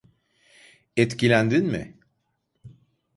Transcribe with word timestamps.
Etkilendin 0.95 1.65
mi? 1.65 1.95